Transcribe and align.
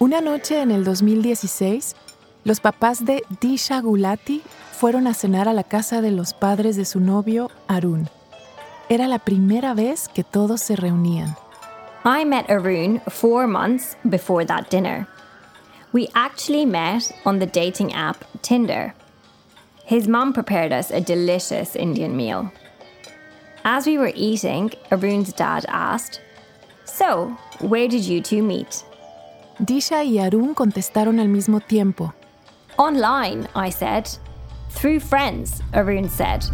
Una 0.00 0.20
noche 0.20 0.60
en 0.60 0.72
el 0.72 0.82
2016, 0.82 1.94
los 2.42 2.58
papás 2.58 3.04
de 3.04 3.22
Disha 3.40 3.80
Gulati 3.80 4.42
fueron 4.72 5.06
a 5.06 5.14
cenar 5.14 5.48
a 5.48 5.52
la 5.52 5.62
casa 5.62 6.00
de 6.00 6.10
los 6.10 6.34
padres 6.34 6.76
de 6.76 6.84
su 6.84 6.98
novio, 6.98 7.48
Arun. 7.68 8.08
Era 8.88 9.06
la 9.06 9.20
primera 9.20 9.72
vez 9.72 10.08
que 10.08 10.24
todos 10.24 10.60
se 10.60 10.74
reunían. 10.74 11.36
I 12.04 12.24
met 12.24 12.50
Arun 12.50 13.00
four 13.08 13.46
months 13.46 13.96
before 14.10 14.44
that 14.44 14.68
dinner. 14.68 15.06
We 15.92 16.08
actually 16.14 16.66
met 16.66 17.12
on 17.24 17.38
the 17.38 17.46
dating 17.46 17.94
app 17.94 18.24
Tinder. 18.42 18.94
His 19.86 20.08
mom 20.08 20.32
prepared 20.32 20.72
us 20.72 20.90
a 20.90 21.00
delicious 21.00 21.76
Indian 21.76 22.16
meal. 22.16 22.50
As 23.64 23.86
we 23.86 23.96
were 23.96 24.12
eating, 24.14 24.72
Arun's 24.90 25.32
dad 25.32 25.64
asked, 25.68 26.20
So, 26.84 27.38
where 27.60 27.86
did 27.88 28.04
you 28.04 28.20
two 28.20 28.42
meet? 28.42 28.84
Disha 29.58 30.02
y 30.02 30.18
Arun 30.18 30.54
contestaron 30.54 31.20
al 31.20 31.28
mismo 31.28 31.60
tiempo. 31.60 32.12
Online, 32.76 33.46
I 33.54 33.70
said. 33.70 34.08
Through 34.70 35.00
friends, 35.00 35.62
Arun 35.72 36.08
said. 36.08 36.44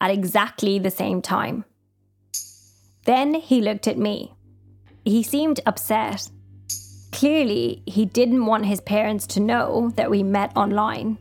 At 0.00 0.10
exactly 0.10 0.78
the 0.80 0.90
same 0.90 1.22
time. 1.22 1.64
Then 3.04 3.34
he 3.34 3.60
looked 3.60 3.86
at 3.86 3.98
me. 3.98 4.34
He 5.04 5.22
seemed 5.22 5.60
upset. 5.64 6.28
Clearly, 7.12 7.82
he 7.86 8.04
didn't 8.04 8.44
want 8.44 8.66
his 8.66 8.80
parents 8.80 9.26
to 9.28 9.40
know 9.40 9.92
that 9.96 10.10
we 10.10 10.22
met 10.22 10.56
online. 10.56 11.18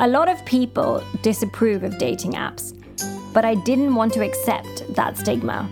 A 0.00 0.06
lot 0.06 0.28
of 0.28 0.44
people 0.44 1.02
disapprove 1.22 1.82
of 1.82 1.98
dating 1.98 2.32
apps, 2.32 2.72
but 3.34 3.44
I 3.44 3.56
didn't 3.56 3.96
want 3.96 4.12
to 4.14 4.24
accept 4.24 4.94
that 4.94 5.18
stigma. 5.18 5.68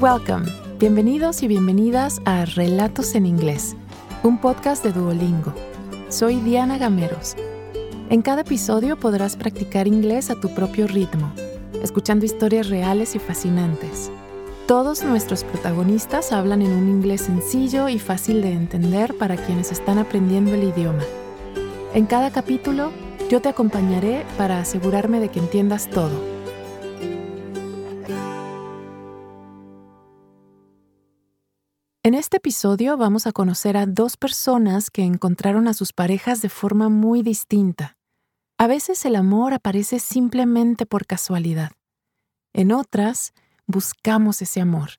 Welcome. 0.00 0.46
Bienvenidos 0.78 1.42
y 1.42 1.48
bienvenidas 1.48 2.22
a 2.24 2.44
Relatos 2.44 3.16
en 3.16 3.26
Inglés, 3.26 3.74
un 4.22 4.40
podcast 4.40 4.84
de 4.84 4.92
Duolingo. 4.92 5.52
Soy 6.08 6.36
Diana 6.36 6.78
Gameros. 6.78 7.34
En 8.08 8.22
cada 8.22 8.42
episodio 8.42 8.96
podrás 8.96 9.34
practicar 9.34 9.88
inglés 9.88 10.30
a 10.30 10.36
tu 10.36 10.54
propio 10.54 10.86
ritmo, 10.86 11.32
escuchando 11.82 12.24
historias 12.24 12.68
reales 12.68 13.16
y 13.16 13.18
fascinantes. 13.18 14.12
Todos 14.68 15.02
nuestros 15.02 15.42
protagonistas 15.42 16.30
hablan 16.30 16.62
en 16.62 16.70
un 16.70 16.88
inglés 16.88 17.22
sencillo 17.22 17.88
y 17.88 17.98
fácil 17.98 18.40
de 18.40 18.52
entender 18.52 19.18
para 19.18 19.34
quienes 19.36 19.72
están 19.72 19.98
aprendiendo 19.98 20.54
el 20.54 20.62
idioma. 20.62 21.02
En 21.92 22.06
cada 22.06 22.30
capítulo, 22.30 22.92
yo 23.28 23.40
te 23.40 23.48
acompañaré 23.48 24.24
para 24.36 24.60
asegurarme 24.60 25.18
de 25.18 25.28
que 25.28 25.40
entiendas 25.40 25.90
todo 25.90 26.27
En 32.08 32.14
este 32.14 32.38
episodio 32.38 32.96
vamos 32.96 33.26
a 33.26 33.32
conocer 33.32 33.76
a 33.76 33.84
dos 33.84 34.16
personas 34.16 34.90
que 34.90 35.02
encontraron 35.02 35.68
a 35.68 35.74
sus 35.74 35.92
parejas 35.92 36.40
de 36.40 36.48
forma 36.48 36.88
muy 36.88 37.20
distinta. 37.20 37.98
A 38.56 38.66
veces 38.66 39.04
el 39.04 39.14
amor 39.14 39.52
aparece 39.52 39.98
simplemente 39.98 40.86
por 40.86 41.04
casualidad. 41.04 41.72
En 42.54 42.72
otras, 42.72 43.34
buscamos 43.66 44.40
ese 44.40 44.62
amor, 44.62 44.92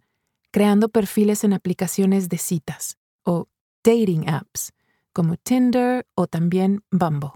creando 0.51 0.87
perfiles 0.89 1.43
en 1.43 1.53
aplicaciones 1.53 2.29
de 2.29 2.37
citas 2.37 2.95
o 3.23 3.47
dating 3.83 4.29
apps, 4.29 4.71
como 5.11 5.35
Tinder 5.35 6.05
o 6.13 6.27
también 6.27 6.83
Bumble. 6.91 7.31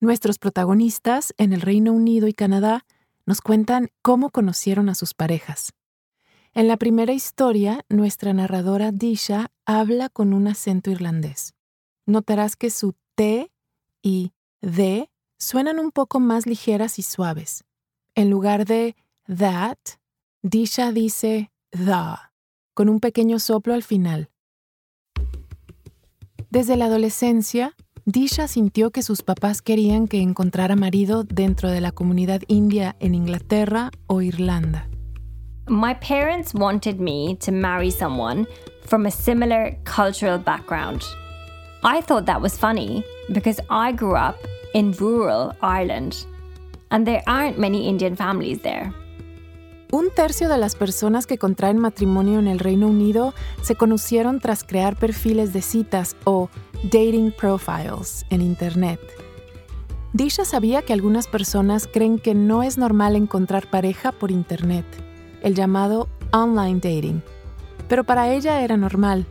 Nuestros 0.00 0.38
protagonistas 0.38 1.34
en 1.36 1.52
el 1.52 1.60
Reino 1.60 1.92
Unido 1.92 2.28
y 2.28 2.32
Canadá 2.32 2.86
nos 3.26 3.42
cuentan 3.42 3.90
cómo 4.00 4.30
conocieron 4.30 4.88
a 4.88 4.94
sus 4.94 5.12
parejas. 5.12 5.74
En 6.56 6.68
la 6.68 6.78
primera 6.78 7.12
historia, 7.12 7.84
nuestra 7.90 8.32
narradora 8.32 8.90
Disha 8.90 9.50
habla 9.66 10.08
con 10.08 10.32
un 10.32 10.48
acento 10.48 10.90
irlandés. 10.90 11.52
Notarás 12.06 12.56
que 12.56 12.70
su 12.70 12.94
T 13.14 13.52
y 14.02 14.32
D 14.62 15.10
suenan 15.38 15.78
un 15.78 15.90
poco 15.90 16.18
más 16.18 16.46
ligeras 16.46 16.98
y 16.98 17.02
suaves. 17.02 17.64
En 18.14 18.30
lugar 18.30 18.64
de 18.64 18.96
that, 19.26 19.76
Disha 20.40 20.92
dice 20.92 21.50
the, 21.72 22.16
con 22.72 22.88
un 22.88 23.00
pequeño 23.00 23.38
soplo 23.38 23.74
al 23.74 23.82
final. 23.82 24.30
Desde 26.48 26.78
la 26.78 26.86
adolescencia, 26.86 27.74
Disha 28.06 28.48
sintió 28.48 28.92
que 28.92 29.02
sus 29.02 29.20
papás 29.20 29.60
querían 29.60 30.08
que 30.08 30.22
encontrara 30.22 30.74
marido 30.74 31.22
dentro 31.22 31.68
de 31.68 31.82
la 31.82 31.92
comunidad 31.92 32.40
india 32.48 32.96
en 32.98 33.14
Inglaterra 33.14 33.90
o 34.06 34.22
Irlanda. 34.22 34.88
My 35.68 35.94
parents 35.94 36.54
wanted 36.54 37.00
me 37.00 37.34
to 37.40 37.50
marry 37.50 37.90
someone 37.90 38.46
from 38.82 39.04
a 39.04 39.10
similar 39.10 39.76
cultural 39.82 40.38
background. 40.38 41.02
I 41.82 42.02
thought 42.02 42.26
that 42.26 42.40
was 42.40 42.56
funny 42.56 43.02
because 43.32 43.58
I 43.68 43.90
grew 43.90 44.14
up 44.14 44.36
in 44.74 44.92
rural 44.92 45.56
Ireland 45.60 46.24
and 46.92 47.04
there 47.04 47.20
aren't 47.26 47.58
many 47.58 47.88
Indian 47.88 48.14
families 48.14 48.62
there. 48.62 48.92
Un 49.90 50.10
tercio 50.14 50.48
de 50.48 50.56
las 50.56 50.76
personas 50.76 51.26
que 51.26 51.36
contraen 51.36 51.80
matrimonio 51.80 52.38
en 52.38 52.46
el 52.46 52.60
Reino 52.60 52.86
Unido 52.86 53.34
se 53.62 53.74
conocieron 53.74 54.38
tras 54.38 54.62
crear 54.62 54.94
perfiles 54.94 55.52
de 55.52 55.62
citas 55.62 56.14
o 56.22 56.48
dating 56.92 57.32
profiles 57.32 58.24
en 58.30 58.40
Internet. 58.40 59.00
Disha 60.12 60.44
sabía 60.44 60.82
que 60.82 60.92
algunas 60.92 61.26
personas 61.26 61.88
creen 61.92 62.20
que 62.20 62.34
no 62.36 62.62
es 62.62 62.78
normal 62.78 63.16
encontrar 63.16 63.68
pareja 63.68 64.12
por 64.12 64.30
Internet 64.30 64.86
el 65.42 65.54
llamado 65.54 66.08
online 66.32 66.80
dating. 66.80 67.22
Pero 67.88 68.02
para 68.02 68.28
ella 68.28 68.62
era 68.62 68.76
normal. 68.76 69.24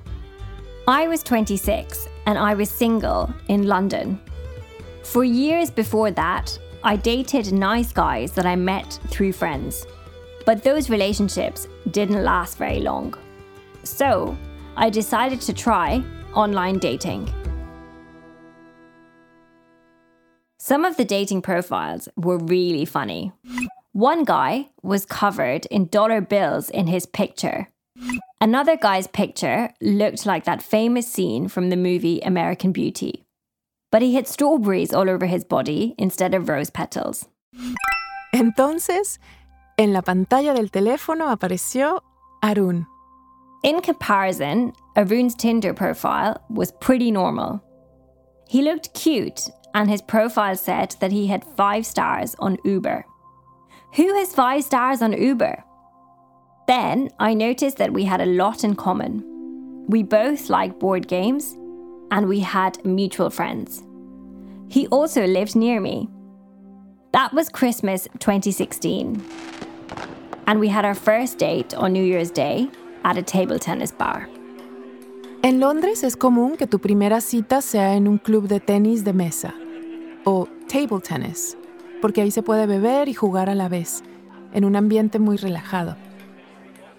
I 0.87 1.07
was 1.07 1.23
26 1.23 2.07
and 2.25 2.37
I 2.37 2.53
was 2.53 2.69
single 2.69 3.33
in 3.47 3.67
London. 3.67 4.19
For 5.03 5.23
years 5.23 5.69
before 5.69 6.11
that, 6.11 6.57
I 6.83 6.95
dated 6.95 7.51
nice 7.51 7.91
guys 7.91 8.31
that 8.33 8.45
I 8.45 8.55
met 8.55 8.99
through 9.09 9.33
friends. 9.33 9.85
But 10.45 10.63
those 10.63 10.89
relationships 10.89 11.67
didn't 11.91 12.23
last 12.23 12.57
very 12.57 12.79
long. 12.79 13.15
So, 13.83 14.37
I 14.77 14.89
decided 14.89 15.41
to 15.41 15.53
try 15.53 16.03
online 16.33 16.79
dating. 16.79 17.31
Some 20.57 20.85
of 20.85 20.97
the 20.97 21.05
dating 21.05 21.41
profiles 21.41 22.09
were 22.17 22.37
really 22.37 22.85
funny. 22.85 23.31
One 23.95 24.25
guy 24.25 24.71
was 24.83 25.05
covered 25.05 25.67
in 25.67 25.87
dollar 25.87 26.19
bills 26.19 26.69
in 26.69 26.87
his 26.87 27.05
picture. 27.05 27.69
Another 28.41 28.75
guy's 28.75 29.07
picture 29.07 29.69
looked 29.79 30.25
like 30.25 30.43
that 30.43 30.61
famous 30.61 31.07
scene 31.07 31.47
from 31.47 31.69
the 31.69 31.77
movie 31.77 32.19
American 32.19 32.73
Beauty. 32.73 33.23
But 33.93 34.01
he 34.01 34.15
had 34.15 34.27
strawberries 34.27 34.93
all 34.93 35.09
over 35.09 35.27
his 35.27 35.45
body 35.45 35.95
instead 35.97 36.33
of 36.33 36.49
rose 36.49 36.69
petals. 36.69 37.29
Entonces, 38.33 39.17
en 39.77 39.93
la 39.93 40.01
pantalla 40.01 40.53
del 40.53 40.67
teléfono 40.67 41.33
apareció 41.33 42.01
Arun. 42.43 42.85
In 43.63 43.79
comparison, 43.79 44.73
Arun's 44.97 45.35
Tinder 45.35 45.73
profile 45.73 46.43
was 46.49 46.73
pretty 46.81 47.11
normal. 47.11 47.63
He 48.49 48.61
looked 48.61 48.93
cute, 48.93 49.49
and 49.73 49.89
his 49.89 50.01
profile 50.01 50.57
said 50.57 50.97
that 50.99 51.13
he 51.13 51.27
had 51.27 51.45
five 51.45 51.85
stars 51.85 52.35
on 52.39 52.57
Uber. 52.65 53.05
Who 53.95 54.13
has 54.15 54.35
five 54.35 54.61
stars 54.65 55.01
on 55.01 55.13
Uber? 55.13 55.63
Then 56.67 57.11
I 57.17 57.33
noticed 57.33 57.77
that 57.77 57.93
we 57.93 58.03
had 58.03 58.19
a 58.19 58.25
lot 58.25 58.65
in 58.65 58.75
common. 58.75 59.23
We 59.87 60.03
both 60.03 60.49
liked 60.49 60.79
board 60.79 61.07
games 61.07 61.55
and 62.11 62.27
we 62.27 62.41
had 62.41 62.83
mutual 62.83 63.29
friends. 63.29 63.83
He 64.67 64.87
also 64.87 65.25
lived 65.25 65.55
near 65.55 65.79
me. 65.79 66.09
That 67.13 67.33
was 67.33 67.47
Christmas 67.47 68.09
2016. 68.19 69.23
And 70.45 70.59
we 70.59 70.67
had 70.67 70.83
our 70.83 70.95
first 70.95 71.37
date 71.37 71.73
on 71.73 71.93
New 71.93 72.03
Year's 72.03 72.31
Day 72.31 72.69
at 73.05 73.17
a 73.17 73.23
table 73.23 73.59
tennis 73.59 73.93
bar. 73.93 74.27
En 75.41 75.61
Londres 75.61 76.03
es 76.03 76.17
común 76.17 76.57
que 76.57 76.67
tu 76.67 76.79
primera 76.79 77.21
cita 77.21 77.61
sea 77.61 77.95
en 77.95 78.09
un 78.09 78.17
club 78.17 78.49
de 78.49 78.59
tenis 78.59 79.05
de 79.05 79.13
mesa 79.13 79.53
o 80.25 80.49
table 80.67 80.99
tennis 80.99 81.55
porque 82.05 82.21
ahí 82.21 82.29
se 82.29 82.43
puede 82.43 82.67
beber 82.67 83.09
y 83.09 83.15
jugar 83.15 83.49
a 83.49 83.55
la 83.55 83.67
vez, 83.67 84.03
en 84.53 84.63
un 84.63 84.75
ambiente 84.75 85.17
muy 85.17 85.37
relajado. 85.37 85.97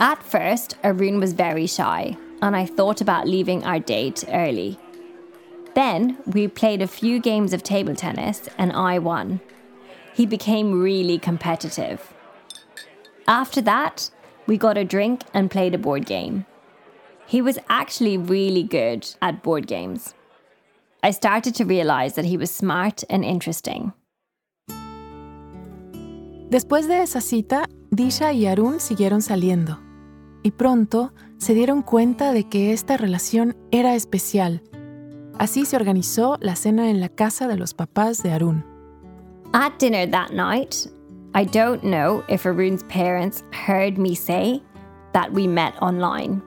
At 0.00 0.20
first, 0.20 0.76
Arun 0.82 1.20
was 1.20 1.32
very 1.32 1.68
shy, 1.68 2.16
and 2.42 2.56
I 2.56 2.66
thought 2.66 3.00
about 3.00 3.28
leaving 3.28 3.62
our 3.62 3.78
date 3.78 4.24
early. 4.32 4.80
Then 5.76 6.18
we 6.26 6.48
played 6.48 6.82
a 6.82 6.88
few 6.88 7.20
games 7.20 7.52
of 7.52 7.62
table 7.62 7.94
tennis, 7.94 8.48
and 8.58 8.72
I 8.72 8.98
won. 8.98 9.38
He 10.12 10.26
became 10.26 10.82
really 10.82 11.20
competitive. 11.20 12.12
After 13.28 13.60
that, 13.60 14.10
we 14.48 14.58
got 14.58 14.76
a 14.76 14.84
drink 14.84 15.20
and 15.32 15.52
played 15.52 15.76
a 15.76 15.78
board 15.78 16.04
game. 16.04 16.46
He 17.28 17.40
was 17.40 17.60
actually 17.68 18.18
really 18.18 18.64
good 18.64 19.06
at 19.22 19.44
board 19.44 19.68
games. 19.68 20.14
I 21.04 21.12
started 21.12 21.54
to 21.54 21.64
realize 21.64 22.16
that 22.16 22.24
he 22.24 22.36
was 22.36 22.50
smart 22.50 23.04
and 23.08 23.24
interesting. 23.24 23.92
Después 26.50 26.86
de 26.86 27.02
esa 27.02 27.20
cita, 27.20 27.68
Disha 27.90 28.32
y 28.32 28.46
Arun 28.46 28.78
siguieron 28.78 29.20
saliendo. 29.20 29.80
Y 30.44 30.52
pronto 30.52 31.12
se 31.38 31.54
dieron 31.54 31.82
cuenta 31.82 32.32
de 32.32 32.44
que 32.44 32.72
esta 32.72 32.96
relación 32.96 33.56
era 33.72 33.96
especial. 33.96 34.62
Así 35.38 35.66
se 35.66 35.74
organizó 35.74 36.38
la 36.40 36.54
cena 36.54 36.88
en 36.88 37.00
la 37.00 37.08
casa 37.08 37.48
de 37.48 37.56
los 37.56 37.74
papás 37.74 38.22
de 38.22 38.32
Arun. 38.32 38.64
At 39.52 39.72
dinner 39.80 40.08
that 40.10 40.30
night, 40.30 40.88
I 41.34 41.44
don't 41.44 41.82
know 41.82 42.22
if 42.28 42.46
Arun's 42.46 42.84
parents 42.84 43.42
heard 43.50 43.98
me 43.98 44.14
say 44.14 44.62
that 45.12 45.32
we 45.32 45.48
met 45.48 45.74
online. 45.82 46.42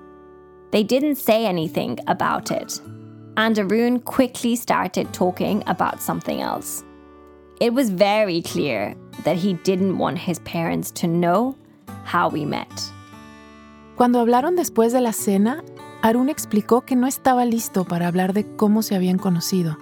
They 0.71 0.83
didn't 0.83 1.17
say 1.17 1.45
anything 1.45 1.97
about 2.07 2.51
it, 2.51 2.79
and 3.35 3.57
Arun 3.59 3.99
quickly 3.99 4.55
started 4.55 5.11
talking 5.13 5.61
about 5.67 6.01
something 6.01 6.41
else. 6.41 6.83
It 7.59 7.73
was 7.73 7.89
very 7.89 8.41
clear 8.41 8.95
that 9.23 9.37
he 9.37 9.53
didn't 9.63 9.97
want 9.97 10.17
his 10.17 10.39
parents 10.39 10.91
to 10.93 11.07
know 11.07 11.55
how 12.05 12.29
we 12.29 12.45
met. 12.45 12.67
Cuando 13.95 14.19
hablaron 14.19 14.55
después 14.55 14.93
de 14.93 15.01
la 15.01 15.11
cena, 15.11 15.63
Arun 16.01 16.29
explicó 16.29 16.85
que 16.85 16.95
no 16.95 17.07
estaba 17.07 17.43
listo 17.45 17.83
para 17.83 18.07
hablar 18.07 18.33
de 18.33 18.45
cómo 18.55 18.81
se 18.81 18.95
habían 18.95 19.17
conocido. 19.17 19.77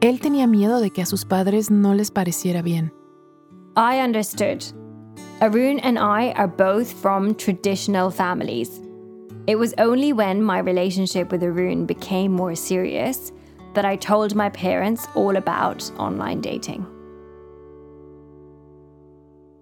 Él 0.00 0.20
tenía 0.20 0.46
miedo 0.46 0.80
de 0.80 0.90
que 0.90 1.02
a 1.02 1.06
sus 1.06 1.24
padres 1.24 1.70
no 1.70 1.94
les 1.94 2.10
pareciera 2.10 2.62
bien. 2.62 2.92
I 3.76 4.00
understood. 4.00 4.64
Arun 5.40 5.78
and 5.80 5.98
I 5.98 6.32
are 6.32 6.48
both 6.48 6.92
from 6.92 7.34
traditional 7.34 8.10
families. 8.10 8.80
It 9.46 9.56
was 9.56 9.74
only 9.78 10.12
when 10.12 10.42
my 10.42 10.58
relationship 10.58 11.32
with 11.32 11.42
Arun 11.42 11.86
became 11.86 12.32
more 12.32 12.54
serious 12.54 13.32
that 13.74 13.84
I 13.86 13.96
told 13.96 14.34
my 14.34 14.50
parents 14.50 15.06
all 15.14 15.36
about 15.36 15.90
online 15.98 16.40
dating. 16.40 16.86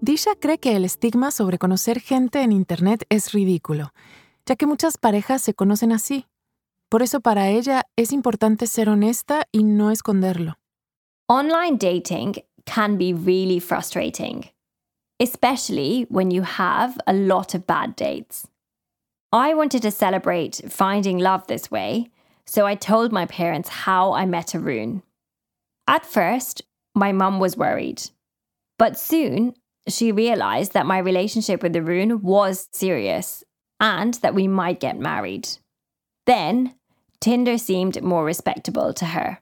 Disha 0.00 0.36
cree 0.36 0.58
que 0.58 0.76
el 0.76 0.84
estigma 0.84 1.32
sobre 1.32 1.58
conocer 1.58 2.00
gente 2.00 2.42
en 2.42 2.52
Internet 2.52 3.04
es 3.08 3.32
ridículo, 3.32 3.92
ya 4.46 4.54
que 4.54 4.64
muchas 4.64 4.96
parejas 4.96 5.42
se 5.42 5.54
conocen 5.54 5.90
así. 5.90 6.26
Por 6.88 7.02
eso 7.02 7.20
para 7.20 7.48
ella 7.48 7.82
es 7.96 8.12
importante 8.12 8.68
ser 8.68 8.88
honesta 8.88 9.48
y 9.50 9.64
no 9.64 9.90
esconderlo. 9.90 10.54
Online 11.28 11.76
dating 11.76 12.36
can 12.64 12.96
be 12.96 13.12
really 13.12 13.58
frustrating, 13.58 14.44
especially 15.18 16.06
when 16.08 16.30
you 16.30 16.44
have 16.44 16.96
a 17.08 17.12
lot 17.12 17.54
of 17.54 17.66
bad 17.66 17.96
dates. 17.96 18.46
I 19.32 19.52
wanted 19.52 19.82
to 19.82 19.90
celebrate 19.90 20.62
finding 20.70 21.18
love 21.18 21.48
this 21.48 21.72
way, 21.72 22.12
so 22.46 22.66
I 22.66 22.76
told 22.76 23.12
my 23.12 23.26
parents 23.26 23.84
how 23.84 24.12
I 24.12 24.26
met 24.26 24.54
Arun. 24.54 25.02
At 25.88 26.06
first, 26.06 26.62
my 26.94 27.10
mum 27.10 27.40
was 27.40 27.56
worried, 27.56 28.10
but 28.78 28.96
soon 28.96 29.54
she 29.88 30.12
realised 30.12 30.72
that 30.72 30.86
my 30.86 30.98
relationship 30.98 31.62
with 31.62 31.76
Arun 31.76 32.22
was 32.22 32.68
serious 32.72 33.44
and 33.80 34.14
that 34.14 34.34
we 34.34 34.48
might 34.48 34.80
get 34.80 34.98
married. 34.98 35.48
Then, 36.26 36.74
Tinder 37.20 37.58
seemed 37.58 38.02
more 38.02 38.24
respectable 38.24 38.92
to 38.94 39.06
her. 39.06 39.40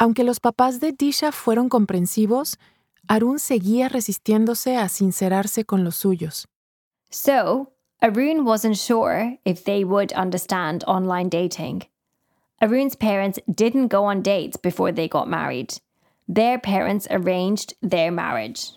Aunque 0.00 0.24
los 0.24 0.38
papás 0.38 0.80
de 0.80 0.92
Disha 0.92 1.32
fueron 1.32 1.68
comprensivos, 1.68 2.56
Arun 3.08 3.38
seguía 3.38 3.88
resistiéndose 3.88 4.76
a 4.76 4.88
sincerarse 4.88 5.64
con 5.64 5.84
los 5.84 5.96
suyos. 5.96 6.46
So, 7.10 7.72
Arun 8.02 8.44
wasn't 8.44 8.76
sure 8.76 9.38
if 9.44 9.64
they 9.64 9.84
would 9.84 10.12
understand 10.12 10.84
online 10.86 11.28
dating. 11.28 11.84
Arun's 12.60 12.96
parents 12.96 13.38
didn't 13.52 13.88
go 13.88 14.04
on 14.04 14.22
dates 14.22 14.56
before 14.56 14.92
they 14.92 15.08
got 15.08 15.28
married. 15.28 15.80
Their 16.26 16.58
parents 16.58 17.06
arranged 17.10 17.74
their 17.82 18.10
marriage. 18.10 18.72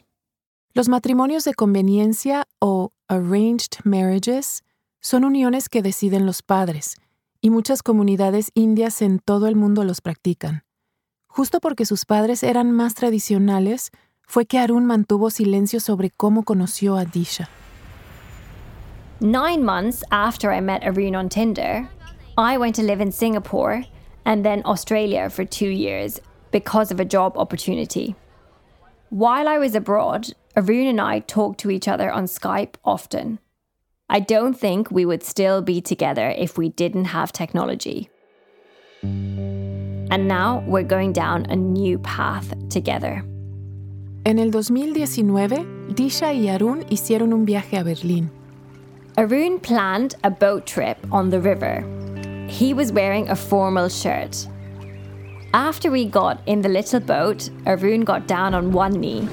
Los 0.74 0.90
matrimonios 0.90 1.44
de 1.44 1.54
conveniencia 1.54 2.46
o 2.60 2.92
arranged 3.08 3.80
marriages 3.84 4.64
son 5.00 5.24
uniones 5.24 5.69
que 5.69 5.81
deciden 5.81 6.25
los 6.25 6.42
padres, 6.42 6.96
y 7.42 7.50
muchas 7.50 7.81
comunidades 7.81 8.52
indias 8.54 9.02
en 9.02 9.19
todo 9.19 9.48
el 9.48 9.56
mundo 9.56 9.84
los 9.84 10.02
practican. 10.02 10.64
Justo 11.28 11.60
porque 11.60 11.86
sus 11.86 12.06
padres 12.06 12.44
eran 12.44 12.72
más 12.72 12.96
tradicionales, 12.96 13.92
fue 14.28 14.46
que 14.46 14.60
Arun 14.60 14.86
mantuvo 14.86 15.30
silencio 15.30 15.80
sobre 15.80 16.10
cómo 16.10 16.44
conoció 16.44 16.98
a 16.98 17.06
Disha. 17.06 17.48
Nine 19.19 19.64
months 19.64 20.04
after 20.12 20.52
I 20.52 20.62
met 20.62 20.84
Arun 20.84 21.16
on 21.16 21.30
Tinder, 21.30 21.88
I 22.38 22.58
went 22.58 22.75
to 22.75 22.84
live 22.84 23.02
in 23.02 23.12
Singapore 23.12 23.86
and 24.25 24.44
then 24.44 24.62
Australia 24.66 25.30
for 25.30 25.44
two 25.44 25.69
years 25.69 26.19
because 26.52 26.92
of 26.92 27.00
a 27.00 27.06
job 27.06 27.36
opportunity. 27.38 28.16
While 29.10 29.48
I 29.48 29.58
was 29.58 29.74
abroad, 29.74 30.34
Arun 30.57 30.88
and 30.88 31.00
I 31.00 31.19
talk 31.19 31.57
to 31.59 31.69
each 31.69 31.88
other 31.88 32.12
on 32.12 32.25
Skype 32.25 32.77
often. 32.83 33.38
I 34.09 34.19
don't 34.19 34.56
think 34.56 34.89
we 34.89 35.06
would 35.06 35.21
still 35.21 35.62
be 35.62 35.81
together 35.81 36.33
if 36.36 36.57
we 36.57 36.69
didn't 36.69 37.06
have 37.06 37.31
technology. 37.31 38.09
And 39.04 40.27
now 40.27 40.63
we're 40.65 40.81
going 40.81 41.13
down 41.13 41.45
a 41.45 41.56
new 41.56 42.00
path 42.00 42.56
together. 42.69 43.24
En 44.25 44.39
el 44.39 44.50
2019, 44.50 45.94
Disha 45.94 46.33
y 46.33 46.50
Arun 46.50 46.83
hicieron 46.86 47.33
un 47.33 47.45
viaje 47.45 47.80
a 47.80 47.83
Berlín. 47.83 48.30
Arun 49.15 49.59
planned 49.59 50.15
a 50.24 50.31
boat 50.31 50.65
trip 50.65 50.98
on 51.12 51.30
the 51.30 51.39
river. 51.39 51.83
He 52.50 52.74
was 52.74 52.92
wearing 52.92 53.30
a 53.30 53.36
formal 53.36 53.89
shirt. 53.89 54.48
After 55.54 55.92
we 55.92 56.06
got 56.06 56.42
in 56.48 56.62
the 56.62 56.69
little 56.69 57.00
boat, 57.00 57.51
Arun 57.68 58.01
got 58.01 58.25
down 58.27 58.56
on 58.56 58.71
one 58.71 58.94
knee. 58.94 59.27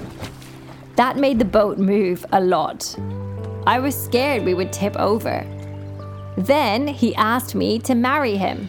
That 0.97 1.17
made 1.17 1.39
the 1.39 1.45
boat 1.45 1.79
move 1.79 2.25
a 2.33 2.41
lot. 2.41 2.97
I 3.67 3.81
was 3.81 3.95
scared 3.97 4.45
we 4.45 4.55
would 4.55 4.73
tip 4.73 4.97
over. 4.97 5.45
Then 6.37 6.87
he 6.87 7.15
asked 7.17 7.55
me 7.55 7.79
to 7.81 7.95
marry 7.95 8.37
him. 8.37 8.69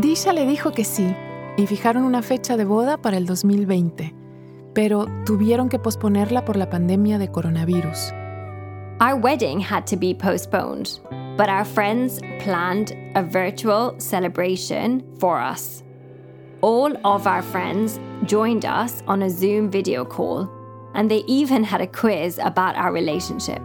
Disha 0.00 0.32
le 0.32 0.44
dijo 0.46 0.74
que 0.74 0.84
sí 0.84 1.14
y 1.56 1.66
fijaron 1.66 2.02
una 2.04 2.22
fecha 2.22 2.56
de 2.56 2.64
boda 2.64 2.96
para 2.96 3.16
el 3.16 3.24
2020, 3.24 4.12
pero 4.74 5.06
tuvieron 5.24 5.68
que 5.68 5.78
posponerla 5.78 6.44
por 6.44 6.56
la 6.56 6.68
pandemia 6.68 7.18
de 7.18 7.28
coronavirus. 7.28 8.12
Our 9.00 9.16
wedding 9.16 9.60
had 9.60 9.86
to 9.88 9.96
be 9.96 10.12
postponed, 10.12 10.98
but 11.36 11.48
our 11.48 11.64
friends 11.64 12.20
planned 12.40 12.96
a 13.14 13.22
virtual 13.22 13.94
celebration 13.98 15.04
for 15.18 15.38
us. 15.40 15.82
All 16.62 16.96
of 17.04 17.26
our 17.26 17.42
friends 17.42 18.00
joined 18.24 18.64
us 18.64 19.02
on 19.06 19.22
a 19.22 19.30
Zoom 19.30 19.70
video 19.70 20.04
call, 20.04 20.48
and 20.96 21.08
they 21.10 21.22
even 21.28 21.62
had 21.62 21.80
a 21.80 21.86
quiz 21.86 22.38
about 22.38 22.74
our 22.76 22.92
relationship. 22.92 23.60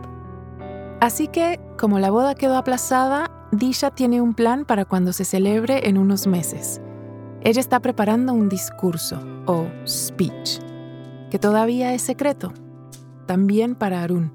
Así 0.99 1.27
que, 1.27 1.59
como 1.79 1.97
la 1.97 2.11
boda 2.11 2.35
quedó 2.35 2.57
aplazada, 2.57 3.31
Disha 3.51 3.89
tiene 3.89 4.21
un 4.21 4.35
plan 4.35 4.65
para 4.65 4.85
cuando 4.85 5.13
se 5.13 5.25
celebre 5.25 5.89
en 5.89 5.97
unos 5.97 6.27
meses. 6.27 6.79
Ella 7.41 7.59
está 7.59 7.79
preparando 7.79 8.33
un 8.33 8.49
discurso, 8.49 9.17
o 9.47 9.65
speech, 9.87 10.59
que 11.31 11.39
todavía 11.39 11.93
es 11.93 12.03
secreto, 12.03 12.53
también 13.25 13.73
para 13.73 14.03
Arun. 14.03 14.31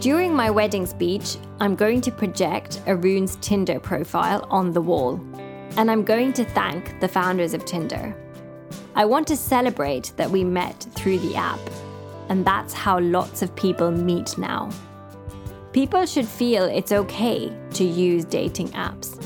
During 0.00 0.34
my 0.34 0.50
wedding 0.50 0.84
speech, 0.84 1.38
I'm 1.60 1.76
going 1.76 2.00
to 2.00 2.10
project 2.10 2.80
Arun's 2.88 3.36
Tinder 3.36 3.78
profile 3.78 4.44
on 4.50 4.72
the 4.72 4.80
wall, 4.80 5.20
and 5.76 5.88
I'm 5.88 6.02
going 6.02 6.32
to 6.32 6.44
thank 6.44 6.98
the 6.98 7.06
founders 7.06 7.54
of 7.54 7.64
Tinder. 7.64 8.16
I 8.94 9.06
want 9.06 9.26
to 9.28 9.36
celebrate 9.36 10.12
that 10.16 10.30
we 10.30 10.44
met 10.44 10.86
through 10.94 11.18
the 11.20 11.34
app, 11.34 11.60
and 12.28 12.44
that's 12.44 12.74
how 12.74 13.00
lots 13.00 13.40
of 13.40 13.54
people 13.56 13.90
meet 13.90 14.36
now. 14.36 14.70
People 15.72 16.04
should 16.04 16.28
feel 16.28 16.64
it's 16.64 16.92
okay 16.92 17.50
to 17.72 17.84
use 17.84 18.26
dating 18.26 18.68
apps. 18.70 19.18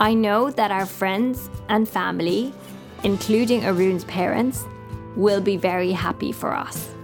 I 0.00 0.12
know 0.12 0.50
that 0.50 0.70
our 0.70 0.84
friends 0.84 1.48
and 1.70 1.88
family, 1.88 2.52
including 3.02 3.64
Arun's 3.64 4.04
parents, 4.04 4.66
will 5.16 5.40
be 5.40 5.56
very 5.56 5.92
happy 5.92 6.32
for 6.32 6.54
us. 6.54 6.94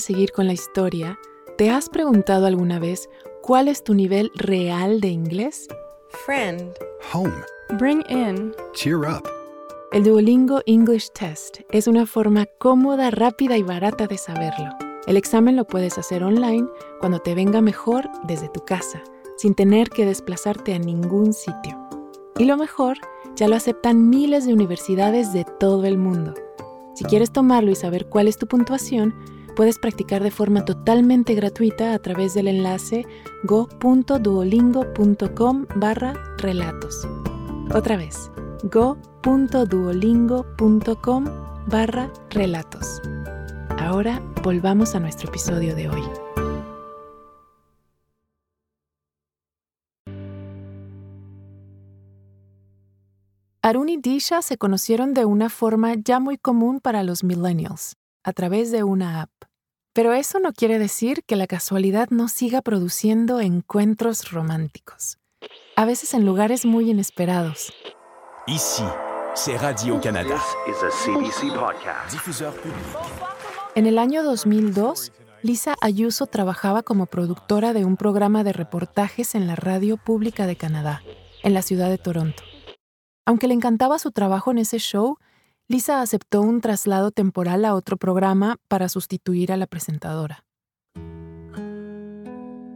De 0.00 0.14
seguir 0.14 0.32
con 0.32 0.46
la 0.46 0.54
historia, 0.54 1.18
¿te 1.58 1.68
has 1.68 1.90
preguntado 1.90 2.46
alguna 2.46 2.78
vez 2.78 3.10
cuál 3.42 3.68
es 3.68 3.84
tu 3.84 3.92
nivel 3.92 4.32
real 4.34 4.98
de 5.02 5.08
inglés? 5.08 5.68
Friend. 6.24 6.72
Home. 7.12 7.34
Bring 7.78 8.02
in. 8.08 8.54
Cheer 8.72 9.00
up. 9.00 9.28
El 9.92 10.04
Duolingo 10.04 10.62
English 10.64 11.10
Test 11.10 11.58
es 11.70 11.86
una 11.86 12.06
forma 12.06 12.46
cómoda, 12.46 13.10
rápida 13.10 13.58
y 13.58 13.62
barata 13.62 14.06
de 14.06 14.16
saberlo. 14.16 14.70
El 15.06 15.18
examen 15.18 15.54
lo 15.54 15.66
puedes 15.66 15.98
hacer 15.98 16.24
online 16.24 16.66
cuando 16.98 17.18
te 17.18 17.34
venga 17.34 17.60
mejor 17.60 18.08
desde 18.24 18.48
tu 18.48 18.64
casa, 18.64 19.02
sin 19.36 19.54
tener 19.54 19.90
que 19.90 20.06
desplazarte 20.06 20.72
a 20.72 20.78
ningún 20.78 21.34
sitio. 21.34 21.78
Y 22.38 22.46
lo 22.46 22.56
mejor, 22.56 22.96
ya 23.36 23.48
lo 23.48 23.56
aceptan 23.56 24.08
miles 24.08 24.46
de 24.46 24.54
universidades 24.54 25.34
de 25.34 25.44
todo 25.44 25.84
el 25.84 25.98
mundo. 25.98 26.32
Si 26.94 27.04
quieres 27.04 27.32
tomarlo 27.32 27.70
y 27.70 27.76
saber 27.76 28.06
cuál 28.06 28.28
es 28.28 28.38
tu 28.38 28.46
puntuación, 28.46 29.14
Puedes 29.60 29.76
practicar 29.78 30.22
de 30.22 30.30
forma 30.30 30.64
totalmente 30.64 31.34
gratuita 31.34 31.92
a 31.92 31.98
través 31.98 32.32
del 32.32 32.48
enlace 32.48 33.04
go.duolingo.com 33.44 35.66
barra 35.76 36.14
relatos. 36.38 37.06
Otra 37.74 37.98
vez, 37.98 38.30
go.duolingo.com 38.62 41.24
barra 41.66 42.10
relatos. 42.30 43.02
Ahora 43.78 44.22
volvamos 44.42 44.94
a 44.94 45.00
nuestro 45.00 45.28
episodio 45.28 45.76
de 45.76 45.90
hoy. 45.90 46.00
Arun 53.60 53.90
y 53.90 53.98
Disha 53.98 54.40
se 54.40 54.56
conocieron 54.56 55.12
de 55.12 55.26
una 55.26 55.50
forma 55.50 55.96
ya 56.02 56.18
muy 56.18 56.38
común 56.38 56.80
para 56.80 57.02
los 57.02 57.22
millennials, 57.22 57.98
a 58.24 58.32
través 58.32 58.70
de 58.70 58.84
una 58.84 59.20
app. 59.20 59.49
Pero 60.00 60.14
eso 60.14 60.38
no 60.38 60.54
quiere 60.54 60.78
decir 60.78 61.24
que 61.24 61.36
la 61.36 61.46
casualidad 61.46 62.08
no 62.08 62.28
siga 62.28 62.62
produciendo 62.62 63.38
encuentros 63.38 64.30
románticos, 64.30 65.18
a 65.76 65.84
veces 65.84 66.14
en 66.14 66.24
lugares 66.24 66.64
muy 66.64 66.88
inesperados. 66.88 67.70
Ici, 68.46 68.82
c'est 69.34 69.60
Radio-Canada. 69.60 70.40
Diffuseur 72.10 72.54
public. 72.54 72.74
En 73.74 73.84
el 73.84 73.98
año 73.98 74.22
2002, 74.22 75.12
Lisa 75.42 75.76
Ayuso 75.82 76.24
trabajaba 76.24 76.82
como 76.82 77.04
productora 77.04 77.74
de 77.74 77.84
un 77.84 77.98
programa 77.98 78.42
de 78.42 78.54
reportajes 78.54 79.34
en 79.34 79.46
la 79.46 79.54
radio 79.54 79.98
pública 79.98 80.46
de 80.46 80.56
Canadá, 80.56 81.02
en 81.42 81.52
la 81.52 81.60
ciudad 81.60 81.90
de 81.90 81.98
Toronto. 81.98 82.42
Aunque 83.26 83.48
le 83.48 83.52
encantaba 83.52 83.98
su 83.98 84.12
trabajo 84.12 84.50
en 84.50 84.56
ese 84.56 84.78
show, 84.78 85.18
Lisa 85.70 86.00
aceptó 86.00 86.40
un 86.40 86.60
traslado 86.60 87.12
temporal 87.12 87.64
a 87.64 87.76
otro 87.76 87.96
programa 87.96 88.56
para 88.66 88.88
sustituir 88.88 89.52
a 89.52 89.56
la 89.56 89.68
presentadora. 89.68 90.44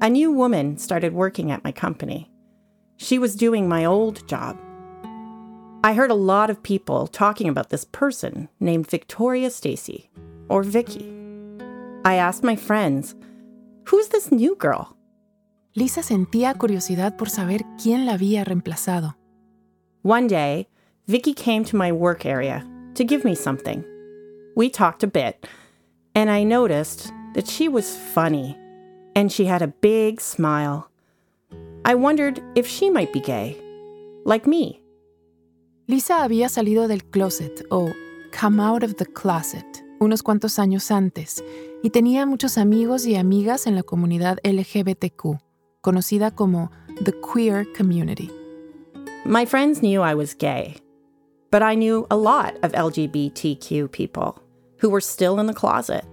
A 0.00 0.08
new 0.08 0.30
woman 0.30 0.78
started 0.78 1.12
working 1.12 1.50
at 1.50 1.64
my 1.64 1.72
company. 1.72 2.30
She 2.96 3.18
was 3.18 3.34
doing 3.34 3.68
my 3.68 3.84
old 3.84 4.24
job. 4.28 4.56
I 5.82 5.92
heard 5.92 6.12
a 6.12 6.14
lot 6.14 6.50
of 6.50 6.62
people 6.62 7.08
talking 7.08 7.48
about 7.48 7.70
this 7.70 7.84
person 7.84 8.48
named 8.60 8.88
Victoria 8.88 9.50
Stacy, 9.50 10.08
or 10.48 10.62
Vicky. 10.62 11.10
I 12.04 12.14
asked 12.14 12.44
my 12.44 12.54
friends, 12.54 13.16
Who's 13.90 14.06
this 14.10 14.30
new 14.30 14.54
girl? 14.54 14.96
Lisa 15.74 16.04
sentía 16.04 16.54
curiosidad 16.54 17.16
por 17.16 17.28
saber 17.28 17.64
quién 17.76 18.06
la 18.06 18.12
había 18.12 18.44
reemplazado. 18.44 19.16
One 20.02 20.28
day, 20.28 20.68
Vicky 21.08 21.34
came 21.34 21.64
to 21.64 21.76
my 21.76 21.90
work 21.90 22.24
area 22.24 22.64
to 22.94 23.04
give 23.04 23.24
me 23.24 23.34
something. 23.34 23.84
We 24.56 24.70
talked 24.70 25.02
a 25.02 25.06
bit, 25.08 25.46
and 26.14 26.30
I 26.30 26.44
noticed 26.44 27.12
that 27.34 27.48
she 27.48 27.68
was 27.68 27.96
funny 28.14 28.56
and 29.16 29.30
she 29.30 29.44
had 29.46 29.62
a 29.62 29.68
big 29.68 30.20
smile. 30.20 30.90
I 31.84 31.94
wondered 31.94 32.42
if 32.54 32.66
she 32.66 32.90
might 32.90 33.12
be 33.12 33.20
gay, 33.20 33.56
like 34.24 34.46
me. 34.46 34.80
Lisa 35.88 36.14
había 36.24 36.48
salido 36.48 36.88
del 36.88 37.00
closet 37.10 37.62
o 37.70 37.92
come 38.32 38.58
out 38.58 38.82
of 38.82 38.96
the 38.96 39.06
closet 39.06 39.82
unos 40.00 40.22
cuantos 40.22 40.58
años 40.58 40.90
antes 40.90 41.44
y 41.82 41.90
tenía 41.90 42.26
muchos 42.26 42.58
amigos 42.58 43.06
y 43.06 43.16
amigas 43.16 43.66
en 43.66 43.74
la 43.74 43.82
comunidad 43.82 44.38
LGBTQ, 44.44 45.38
conocida 45.82 46.34
como 46.34 46.70
the 47.02 47.12
queer 47.20 47.66
community. 47.76 48.30
My 49.24 49.46
friends 49.46 49.80
knew 49.80 50.02
I 50.02 50.14
was 50.14 50.34
gay, 50.34 50.76
but 51.54 51.62
I 51.62 51.76
knew 51.76 52.04
a 52.10 52.16
lot 52.16 52.56
of 52.64 52.72
LGBTQ 52.72 53.92
people 53.92 54.42
who 54.78 54.90
were 54.90 55.00
still 55.00 55.38
in 55.38 55.46
the 55.46 55.54
closet. 55.54 56.04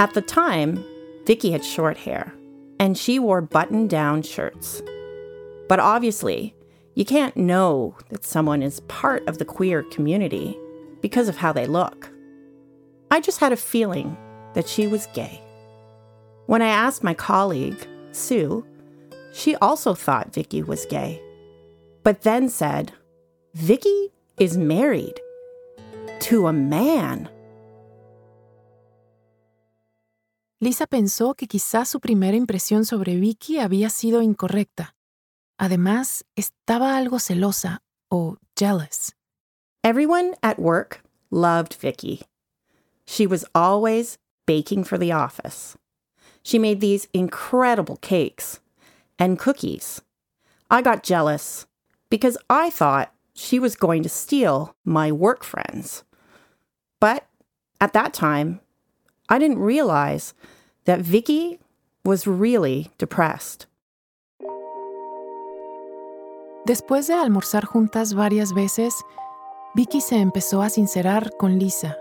At 0.00 0.12
the 0.12 0.20
time, 0.20 0.84
Vicky 1.24 1.52
had 1.52 1.64
short 1.64 1.96
hair 1.96 2.34
and 2.80 2.98
she 2.98 3.20
wore 3.20 3.40
button 3.40 3.86
down 3.86 4.22
shirts. 4.22 4.82
But 5.68 5.78
obviously, 5.78 6.56
you 6.96 7.04
can't 7.04 7.36
know 7.36 7.96
that 8.08 8.24
someone 8.24 8.60
is 8.60 8.80
part 8.88 9.24
of 9.28 9.38
the 9.38 9.44
queer 9.44 9.84
community 9.84 10.58
because 11.00 11.28
of 11.28 11.36
how 11.36 11.52
they 11.52 11.66
look. 11.66 12.10
I 13.12 13.20
just 13.20 13.38
had 13.38 13.52
a 13.52 13.56
feeling 13.56 14.16
that 14.54 14.68
she 14.68 14.88
was 14.88 15.06
gay. 15.14 15.40
When 16.46 16.60
I 16.60 16.70
asked 16.70 17.04
my 17.04 17.14
colleague, 17.14 17.86
Sue, 18.10 18.66
she 19.32 19.54
also 19.54 19.94
thought 19.94 20.34
Vicky 20.34 20.64
was 20.64 20.86
gay, 20.86 21.22
but 22.02 22.22
then 22.22 22.48
said, 22.48 22.90
Vicky 23.60 24.12
is 24.38 24.56
married 24.56 25.20
to 26.20 26.46
a 26.46 26.52
man. 26.52 27.28
Lisa 30.60 30.86
pensó 30.86 31.34
que 31.36 31.48
quizás 31.48 31.88
su 31.88 31.98
primera 31.98 32.36
impresión 32.36 32.84
sobre 32.84 33.16
Vicky 33.16 33.58
había 33.58 33.90
sido 33.90 34.22
incorrecta. 34.22 34.94
Además, 35.58 36.24
estaba 36.36 36.96
algo 36.96 37.18
celosa 37.18 37.82
o 38.08 38.36
jealous. 38.54 39.12
Everyone 39.82 40.36
at 40.40 40.60
work 40.60 41.02
loved 41.32 41.74
Vicky. 41.74 42.22
She 43.06 43.26
was 43.26 43.44
always 43.56 44.18
baking 44.46 44.84
for 44.84 44.98
the 44.98 45.10
office. 45.10 45.76
She 46.44 46.60
made 46.60 46.78
these 46.80 47.08
incredible 47.12 47.96
cakes 47.96 48.60
and 49.18 49.36
cookies. 49.36 50.00
I 50.70 50.80
got 50.80 51.02
jealous 51.02 51.66
because 52.08 52.38
I 52.48 52.70
thought 52.70 53.10
she 53.38 53.60
was 53.60 53.76
going 53.76 54.02
to 54.02 54.08
steal 54.08 54.74
my 54.84 55.12
work 55.12 55.44
friends. 55.44 56.02
But 56.98 57.24
at 57.80 57.92
that 57.92 58.12
time, 58.12 58.60
I 59.28 59.38
didn't 59.38 59.60
realize 59.60 60.34
that 60.86 61.00
Vicky 61.00 61.60
was 62.04 62.26
really 62.26 62.90
depressed. 62.98 63.66
Después 66.66 67.06
de 67.06 67.14
almorzar 67.14 67.64
juntas 67.64 68.12
varias 68.12 68.52
veces, 68.52 68.92
Vicky 69.76 70.00
se 70.00 70.16
empezó 70.16 70.60
a 70.60 70.68
sincerar 70.68 71.30
con 71.38 71.60
Lisa. 71.60 71.96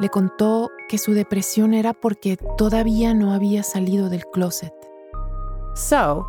Le 0.00 0.08
contó 0.08 0.70
que 0.88 0.96
su 0.96 1.12
depresión 1.12 1.74
era 1.74 1.92
porque 1.92 2.38
todavía 2.56 3.12
no 3.12 3.34
había 3.34 3.62
salido 3.62 4.08
del 4.08 4.24
closet. 4.32 4.72
So, 5.74 6.26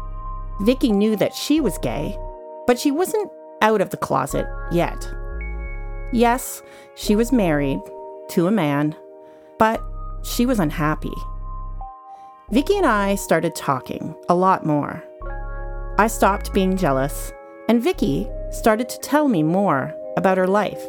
Vicky 0.60 0.92
knew 0.92 1.16
that 1.16 1.32
she 1.34 1.62
was 1.62 1.80
gay, 1.82 2.18
but 2.68 2.78
she 2.78 2.92
wasn't 2.92 3.32
out 3.62 3.82
of 3.82 3.90
the 3.90 3.98
closet 3.98 4.46
yet. 4.72 5.08
Yes, 6.12 6.62
she 6.96 7.16
was 7.16 7.32
married 7.32 7.80
to 8.30 8.48
a 8.48 8.52
man, 8.52 8.96
but 9.58 9.82
she 10.24 10.46
was 10.46 10.60
unhappy. 10.60 11.14
Vicky 12.52 12.78
and 12.78 12.86
I 12.86 13.16
started 13.16 13.56
talking 13.56 14.16
a 14.28 14.34
lot 14.34 14.66
more. 14.66 15.04
I 16.00 16.08
stopped 16.08 16.54
being 16.54 16.78
jealous, 16.78 17.32
and 17.68 17.84
Vicky 17.84 18.28
started 18.52 18.90
to 18.90 19.00
tell 19.00 19.28
me 19.28 19.44
more 19.44 19.94
about 20.18 20.38
her 20.38 20.48
life. 20.48 20.82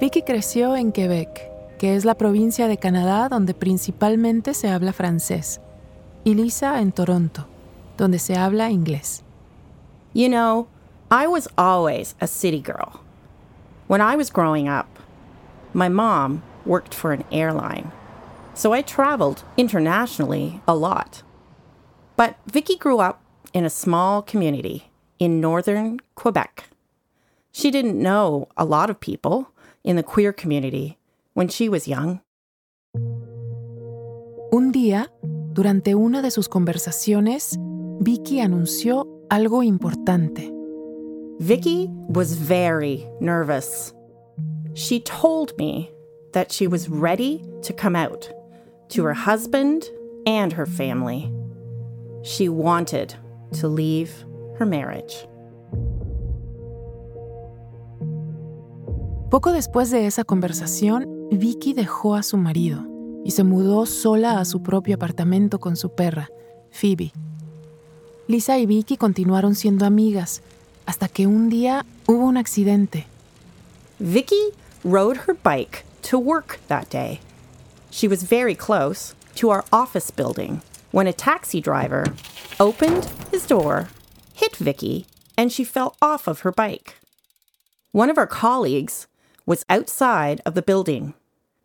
Vicky 0.00 0.20
creció 0.20 0.76
en 0.76 0.92
Quebec, 0.92 1.50
que 1.78 1.94
es 1.94 2.04
la 2.04 2.14
provincia 2.14 2.68
de 2.68 2.76
Canadá 2.76 3.28
donde 3.30 3.54
principalmente 3.54 4.52
se 4.52 4.68
habla 4.68 4.92
francés, 4.92 5.60
y 6.24 6.34
Lisa 6.34 6.80
en 6.82 6.92
Toronto, 6.92 7.46
donde 7.96 8.18
se 8.18 8.36
habla 8.36 8.70
inglés. 8.70 9.25
You 10.16 10.30
know, 10.30 10.68
I 11.10 11.26
was 11.26 11.46
always 11.58 12.14
a 12.22 12.26
city 12.26 12.62
girl. 12.62 13.02
When 13.86 14.00
I 14.00 14.16
was 14.16 14.30
growing 14.30 14.66
up, 14.66 14.88
my 15.74 15.90
mom 15.90 16.42
worked 16.64 16.94
for 16.94 17.12
an 17.12 17.22
airline, 17.30 17.92
so 18.54 18.72
I 18.72 18.80
traveled 18.80 19.44
internationally 19.58 20.62
a 20.66 20.74
lot. 20.74 21.22
But 22.16 22.36
Vicky 22.46 22.76
grew 22.76 22.98
up 22.98 23.20
in 23.52 23.66
a 23.66 23.68
small 23.68 24.22
community 24.22 24.90
in 25.18 25.38
northern 25.38 26.00
Quebec. 26.14 26.64
She 27.52 27.70
didn't 27.70 28.00
know 28.00 28.48
a 28.56 28.64
lot 28.64 28.88
of 28.88 28.98
people 28.98 29.50
in 29.84 29.96
the 29.96 30.02
queer 30.02 30.32
community 30.32 30.96
when 31.34 31.48
she 31.48 31.68
was 31.68 31.86
young. 31.86 32.22
Un 34.50 34.72
día, 34.72 35.08
durante 35.52 35.94
una 35.94 36.22
de 36.22 36.30
sus 36.30 36.48
conversaciones, 36.48 37.58
Vicky 38.00 38.40
anunció 38.40 39.15
algo 39.28 39.62
importante. 39.62 40.52
Vicky 41.38 41.88
was 42.08 42.34
very 42.34 43.06
nervous. 43.20 43.92
She 44.74 45.00
told 45.00 45.56
me 45.58 45.90
that 46.32 46.52
she 46.52 46.66
was 46.66 46.88
ready 46.88 47.44
to 47.62 47.72
come 47.72 47.96
out 47.96 48.30
to 48.90 49.04
her 49.04 49.14
husband 49.14 49.88
and 50.26 50.52
her 50.52 50.66
family. 50.66 51.32
She 52.22 52.48
wanted 52.48 53.14
to 53.54 53.68
leave 53.68 54.24
her 54.58 54.66
marriage. 54.66 55.26
Poco 59.30 59.52
después 59.52 59.90
de 59.90 60.06
esa 60.06 60.24
conversación, 60.24 61.28
Vicky 61.30 61.74
dejó 61.74 62.14
a 62.14 62.22
su 62.22 62.36
marido 62.36 62.86
y 63.24 63.32
se 63.32 63.42
mudó 63.42 63.86
sola 63.86 64.38
a 64.38 64.44
su 64.44 64.62
propio 64.62 64.94
apartamento 64.94 65.58
con 65.58 65.76
su 65.76 65.94
perra, 65.94 66.30
Phoebe. 66.70 67.12
Lisa 68.28 68.58
y 68.58 68.66
Vicky 68.66 68.96
continuaron 68.96 69.54
siendo 69.54 69.84
amigas 69.86 70.40
hasta 70.84 71.08
que 71.08 71.26
un 71.26 71.48
día 71.48 71.84
hubo 72.06 72.26
un 72.26 72.36
accidente. 72.36 73.06
Vicky 74.00 74.50
rode 74.82 75.16
her 75.26 75.34
bike 75.34 75.84
to 76.02 76.18
work 76.18 76.58
that 76.66 76.90
day. 76.90 77.20
She 77.90 78.08
was 78.08 78.24
very 78.24 78.56
close 78.56 79.14
to 79.36 79.50
our 79.50 79.64
office 79.72 80.10
building 80.10 80.60
when 80.90 81.06
a 81.06 81.12
taxi 81.12 81.60
driver 81.60 82.04
opened 82.58 83.08
his 83.30 83.46
door, 83.46 83.88
hit 84.34 84.56
Vicky, 84.56 85.06
and 85.38 85.52
she 85.52 85.64
fell 85.64 85.96
off 86.02 86.26
of 86.26 86.40
her 86.40 86.50
bike. 86.50 86.96
One 87.92 88.10
of 88.10 88.18
our 88.18 88.26
colleagues 88.26 89.06
was 89.46 89.64
outside 89.68 90.40
of 90.44 90.54
the 90.54 90.62
building. 90.62 91.14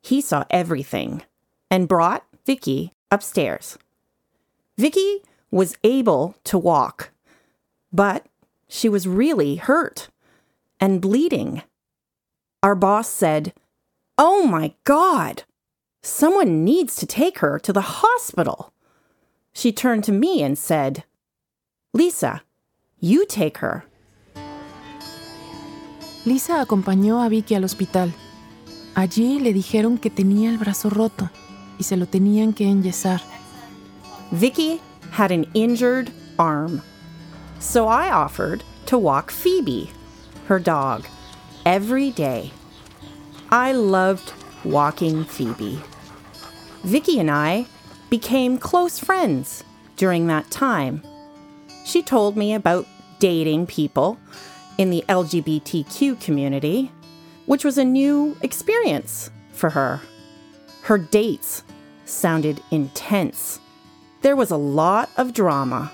He 0.01 0.22
saw 0.22 0.46
everything 0.51 1.24
and 1.72 1.88
brought 1.88 2.24
Vicky 2.46 2.91
upstairs. 3.10 3.77
Vicky 4.77 5.24
was 5.51 5.77
able 5.84 6.36
to 6.46 6.58
walk, 6.58 7.12
but 7.91 8.25
she 8.67 8.88
was 8.88 9.08
really 9.08 9.55
hurt 9.55 10.10
and 10.79 11.01
bleeding. 11.01 11.62
Our 12.63 12.75
boss 12.75 13.10
said, 13.10 13.53
Oh 14.17 14.48
my 14.48 14.74
God, 14.86 15.43
someone 16.01 16.63
needs 16.63 16.96
to 16.96 17.05
take 17.05 17.39
her 17.39 17.60
to 17.60 17.74
the 17.74 18.01
hospital. 18.01 18.72
She 19.53 19.72
turned 19.72 20.03
to 20.05 20.12
me 20.12 20.41
and 20.41 20.58
said, 20.58 21.03
Lisa, 21.93 22.43
you 23.00 23.25
take 23.25 23.58
her. 23.58 23.84
Lisa 26.25 26.62
acompañó 26.62 27.25
a 27.25 27.29
Vicky 27.29 27.55
al 27.55 27.63
hospital. 27.63 28.13
Allí 28.96 29.39
le 29.39 29.53
dijeron 29.53 30.00
que 30.00 30.10
tenía 30.10 30.50
el 30.50 30.58
brazo 30.58 30.89
roto 30.89 31.29
y 31.79 31.84
se 31.84 31.98
lo 31.98 32.05
tenían 32.05 32.53
que 32.53 32.65
enyesar. 32.65 33.22
Vicky 34.31 34.79
had 35.12 35.32
an 35.32 35.46
injured 35.53 36.12
arm. 36.39 36.82
So 37.60 37.88
I 37.88 38.10
offered 38.10 38.63
to 38.88 38.98
walk 38.98 39.32
Phoebe, 39.32 39.91
her 40.48 40.60
dog, 40.60 41.06
every 41.65 42.10
day. 42.10 42.51
I 43.50 43.72
loved 43.72 44.34
walking 44.63 45.24
Phoebe. 45.25 45.80
Vicky 46.84 47.20
and 47.20 47.30
I 47.30 47.68
became 48.10 48.58
close 48.58 49.00
friends 49.00 49.63
during 49.96 50.27
that 50.27 50.50
time. 50.50 51.03
She 51.86 52.01
told 52.01 52.36
me 52.36 52.53
about 52.53 52.88
dating 53.20 53.68
people 53.68 54.18
in 54.77 54.89
the 54.89 55.03
LGBTQ 55.08 56.20
community, 56.20 56.91
which 57.46 57.63
was 57.63 57.77
a 57.77 57.86
new 57.86 58.36
experience 58.41 59.30
for 59.53 59.70
her. 59.70 60.01
Her 60.82 60.98
dates 60.98 61.63
sounded 62.06 62.62
intense. 62.72 63.61
There 64.22 64.36
was 64.36 64.51
a 64.51 64.58
lot 64.58 65.10
of 65.18 65.34
drama. 65.34 65.92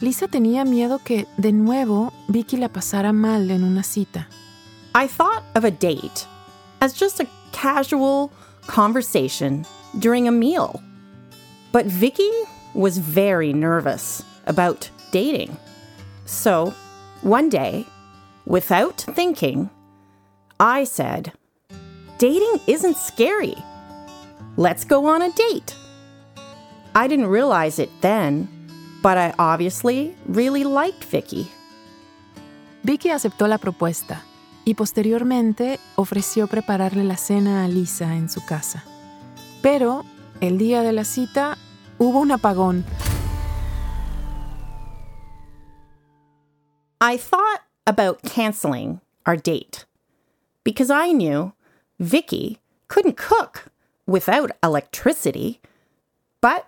Lisa 0.00 0.28
tenía 0.28 0.64
miedo 0.64 1.02
que, 1.04 1.26
de 1.40 1.50
nuevo, 1.50 2.12
Vicky 2.28 2.56
la 2.56 2.68
pasara 2.68 3.12
mal 3.12 3.50
en 3.50 3.64
una 3.64 3.82
cita. 3.82 4.26
I 4.94 5.06
thought 5.08 5.42
of 5.54 5.64
a 5.64 5.70
date 5.70 6.26
as 6.80 6.92
just 6.92 7.20
a 7.20 7.26
casual 7.52 8.32
conversation 8.66 9.66
during 9.98 10.28
a 10.28 10.32
meal. 10.32 10.80
But 11.72 11.86
Vicky 11.86 12.30
was 12.74 12.98
very 12.98 13.52
nervous 13.52 14.22
about 14.46 14.88
dating. 15.10 15.56
So, 16.24 16.72
one 17.22 17.48
day, 17.48 17.86
without 18.46 19.00
thinking, 19.00 19.70
I 20.60 20.84
said, 20.84 21.32
Dating 22.18 22.60
isn't 22.66 22.96
scary. 22.96 23.54
Let's 24.56 24.84
go 24.84 25.06
on 25.06 25.22
a 25.22 25.30
date. 25.32 25.77
I 26.98 27.06
didn't 27.06 27.28
realize 27.28 27.78
it 27.78 27.90
then, 28.00 28.48
but 29.04 29.16
I 29.16 29.32
obviously 29.38 30.16
really 30.26 30.64
liked 30.64 31.04
Vicky. 31.04 31.48
Vicky 32.82 33.10
aceptó 33.10 33.46
la 33.46 33.58
propuesta 33.58 34.24
y 34.64 34.74
posteriormente 34.74 35.78
ofreció 35.94 36.48
prepararle 36.48 37.04
la 37.04 37.16
cena 37.16 37.64
a 37.64 37.68
Lisa 37.68 38.16
en 38.16 38.28
su 38.28 38.44
casa. 38.44 38.82
Pero 39.62 40.04
el 40.40 40.58
día 40.58 40.82
de 40.82 40.90
la 40.90 41.04
cita 41.04 41.56
hubo 41.98 42.18
un 42.18 42.32
apagón. 42.32 42.84
I 47.00 47.16
thought 47.16 47.60
about 47.86 48.24
canceling 48.24 49.00
our 49.24 49.36
date 49.36 49.86
because 50.64 50.90
I 50.90 51.12
knew 51.12 51.52
Vicky 52.00 52.58
couldn't 52.88 53.16
cook 53.16 53.70
without 54.04 54.50
electricity. 54.64 55.60
But 56.40 56.67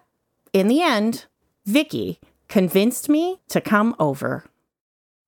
in 0.53 0.69
the 0.69 0.83
end, 0.83 1.27
Vicky 1.65 2.19
convinced 2.49 3.09
me 3.09 3.41
to 3.49 3.61
come 3.61 3.95
over. 3.99 4.45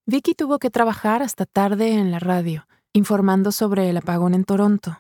Vicky 0.07 0.35
tuvo 0.35 0.59
que 0.59 0.71
trabajar 0.71 1.23
hasta 1.23 1.47
tarde 1.47 1.93
en 1.93 2.11
la 2.11 2.19
radio, 2.19 2.65
informando 2.93 3.53
sobre 3.53 3.89
el 3.89 3.97
apagón 3.97 4.35
en 4.35 4.45
Toronto. 4.45 4.97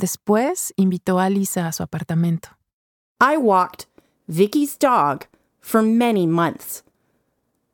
Después 0.00 0.72
invitó 0.76 1.20
a 1.20 1.28
Lisa 1.28 1.66
a 1.66 1.72
su 1.72 1.82
apartamento. 1.82 2.48
I 3.20 3.36
walked 3.36 3.86
Vicky's 4.28 4.78
dog 4.78 5.26
for 5.60 5.82
many 5.82 6.26
months, 6.26 6.82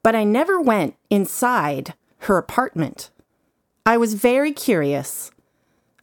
but 0.02 0.16
I 0.16 0.24
never 0.24 0.60
went 0.60 0.96
inside 1.08 1.94
her 2.26 2.36
apartment. 2.36 3.10
I 3.84 3.96
was 3.96 4.14
very 4.14 4.52
curious. 4.52 5.30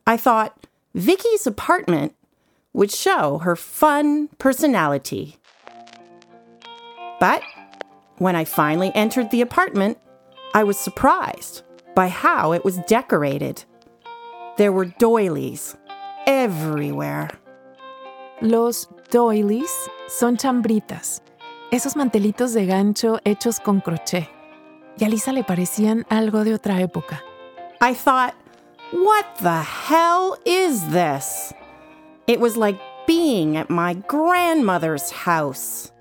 I 0.07 0.15
thought 0.15 0.67
Vicky's 0.95 1.45
apartment 1.45 2.15
would 2.71 2.91
show 2.91 3.39
her 3.39 3.57
fun 3.57 4.29
personality. 4.37 5.37
But 7.23 7.41
when 8.17 8.35
I 8.35 8.43
finally 8.43 8.91
entered 8.93 9.31
the 9.31 9.39
apartment, 9.39 9.97
I 10.53 10.65
was 10.65 10.77
surprised 10.77 11.63
by 11.95 12.09
how 12.09 12.51
it 12.51 12.65
was 12.65 12.79
decorated. 12.79 13.63
There 14.57 14.73
were 14.73 14.87
doilies 14.99 15.77
everywhere. 16.27 17.29
Los 18.41 18.87
doilies 19.09 19.71
son 20.09 20.35
chambritas, 20.35 21.21
esos 21.71 21.95
mantelitos 21.95 22.55
de 22.55 22.65
gancho 22.65 23.21
hechos 23.23 23.63
con 23.63 23.79
crochet. 23.79 24.27
Y 24.99 25.05
a 25.05 25.09
Lisa 25.09 25.31
le 25.31 25.43
parecían 25.43 26.03
algo 26.09 26.43
de 26.43 26.51
otra 26.51 26.81
época. 26.81 27.21
I 27.79 27.93
thought, 27.93 28.35
what 28.91 29.37
the 29.37 29.61
hell 29.61 30.37
is 30.43 30.89
this? 30.89 31.53
It 32.27 32.41
was 32.41 32.57
like 32.57 32.81
being 33.07 33.55
at 33.55 33.69
my 33.69 33.93
grandmother's 33.93 35.09
house. 35.09 35.92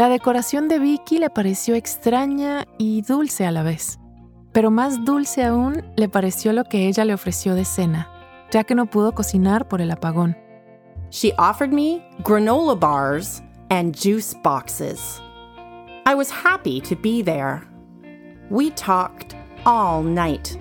La 0.00 0.08
decoración 0.08 0.68
de 0.68 0.78
Vicky 0.78 1.18
le 1.18 1.28
pareció 1.28 1.74
extraña 1.74 2.66
y 2.78 3.02
dulce 3.02 3.44
a 3.44 3.52
la 3.52 3.62
vez. 3.62 3.98
Pero 4.50 4.70
más 4.70 5.04
dulce 5.04 5.44
aún 5.44 5.84
le 5.94 6.08
pareció 6.08 6.54
lo 6.54 6.64
que 6.64 6.88
ella 6.88 7.04
le 7.04 7.12
ofreció 7.12 7.54
de 7.54 7.66
cena, 7.66 8.08
ya 8.50 8.64
que 8.64 8.74
no 8.74 8.86
pudo 8.86 9.12
cocinar 9.12 9.68
por 9.68 9.82
el 9.82 9.90
apagón. 9.90 10.34
She 11.10 11.34
offered 11.36 11.70
me 11.70 12.02
granola 12.24 12.80
bars 12.80 13.42
and 13.68 13.94
juice 13.94 14.34
boxes. 14.42 15.20
I 16.06 16.14
was 16.14 16.30
happy 16.30 16.80
to 16.80 16.96
be 16.96 17.20
there. 17.20 17.68
We 18.48 18.70
talked 18.70 19.36
all 19.66 20.02
night. 20.02 20.56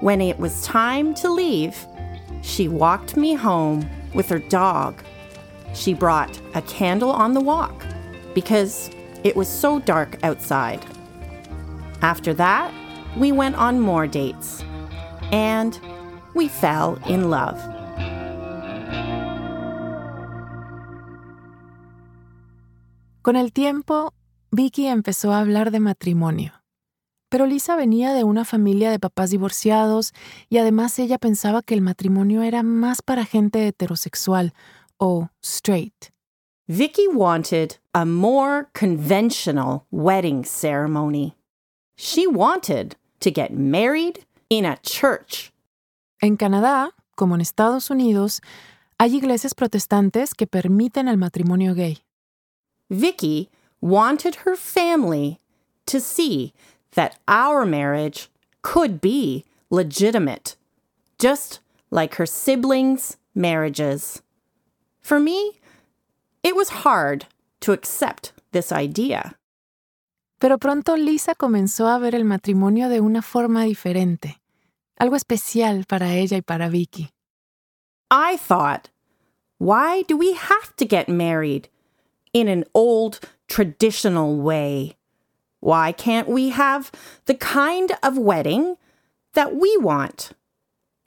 When 0.00 0.20
it 0.20 0.36
was 0.36 0.66
time 0.66 1.14
to 1.22 1.32
leave, 1.32 1.76
she 2.42 2.66
walked 2.66 3.16
me 3.16 3.36
home 3.36 3.88
with 4.14 4.28
her 4.30 4.40
dog. 4.40 5.00
She 5.74 5.94
brought 5.94 6.36
a 6.56 6.62
candle 6.62 7.12
on 7.12 7.34
the 7.34 7.40
walk 7.40 7.84
because 8.34 8.90
it 9.24 9.36
was 9.36 9.48
so 9.48 9.78
dark 9.80 10.18
outside. 10.22 10.80
After 12.02 12.34
that, 12.34 12.72
we 13.16 13.32
went 13.32 13.56
on 13.56 13.80
more 13.80 14.06
dates 14.06 14.64
and 15.32 15.78
we 16.34 16.48
fell 16.48 16.98
in 17.06 17.30
love. 17.30 17.58
Con 23.22 23.36
el 23.36 23.52
tiempo, 23.52 24.14
Vicky 24.50 24.86
empezó 24.86 25.32
a 25.32 25.40
hablar 25.40 25.70
de 25.70 25.80
matrimonio. 25.80 26.52
Pero 27.28 27.46
Lisa 27.46 27.76
venía 27.76 28.12
de 28.12 28.24
una 28.24 28.44
familia 28.44 28.90
de 28.90 28.98
papás 28.98 29.30
divorciados 29.30 30.12
y 30.48 30.58
además 30.58 30.98
ella 30.98 31.18
pensaba 31.18 31.62
que 31.62 31.74
el 31.74 31.80
matrimonio 31.80 32.42
era 32.42 32.62
más 32.62 33.02
para 33.02 33.24
gente 33.24 33.68
heterosexual 33.68 34.52
o 34.96 35.28
straight. 35.40 36.12
Vicky 36.70 37.08
wanted 37.08 37.78
a 37.92 38.06
more 38.06 38.70
conventional 38.74 39.86
wedding 39.90 40.44
ceremony. 40.44 41.34
She 41.96 42.28
wanted 42.28 42.94
to 43.18 43.32
get 43.32 43.52
married 43.52 44.24
in 44.48 44.64
a 44.64 44.76
church. 44.76 45.50
En 46.22 46.36
Canadá, 46.36 46.92
como 47.16 47.34
en 47.34 47.40
Estados 47.40 47.90
Unidos, 47.90 48.40
hay 49.00 49.16
iglesias 49.16 49.52
protestantes 49.52 50.32
que 50.32 50.46
permiten 50.46 51.08
el 51.08 51.16
matrimonio 51.16 51.74
gay. 51.74 51.98
Vicky 52.88 53.50
wanted 53.80 54.36
her 54.44 54.54
family 54.54 55.40
to 55.86 55.98
see 55.98 56.52
that 56.92 57.18
our 57.26 57.66
marriage 57.66 58.30
could 58.62 59.00
be 59.00 59.44
legitimate, 59.70 60.54
just 61.18 61.58
like 61.90 62.14
her 62.14 62.26
siblings' 62.26 63.16
marriages. 63.34 64.22
For 65.00 65.18
me, 65.18 65.58
it 66.42 66.56
was 66.56 66.84
hard 66.84 67.26
to 67.60 67.72
accept 67.72 68.32
this 68.52 68.72
idea. 68.72 69.36
Pero 70.40 70.58
pronto 70.58 70.96
Lisa 70.96 71.34
comenzó 71.34 71.86
a 71.86 71.98
ver 71.98 72.14
el 72.14 72.24
matrimonio 72.24 72.88
de 72.88 73.00
una 73.00 73.20
forma 73.20 73.64
diferente. 73.64 74.40
algo 75.00 75.16
especial 75.16 75.86
para 75.86 76.14
ella 76.14 76.36
y 76.36 76.42
para 76.42 76.68
Vicky. 76.68 77.10
I 78.10 78.36
thought, 78.36 78.90
why 79.58 80.02
do 80.02 80.16
we 80.16 80.34
have 80.34 80.76
to 80.76 80.84
get 80.84 81.08
married 81.08 81.68
in 82.32 82.48
an 82.48 82.64
old, 82.74 83.20
traditional 83.48 84.36
way? 84.36 84.96
Why 85.60 85.92
can't 85.92 86.28
we 86.28 86.50
have 86.50 86.92
the 87.26 87.34
kind 87.34 87.92
of 88.02 88.18
wedding 88.18 88.76
that 89.34 89.54
we 89.54 89.76
want 89.78 90.32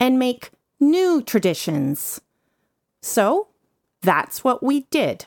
and 0.00 0.18
make 0.18 0.50
new 0.80 1.22
traditions? 1.22 2.20
So 3.00 3.48
that's 4.04 4.44
what 4.44 4.62
we 4.62 4.86
did. 4.90 5.26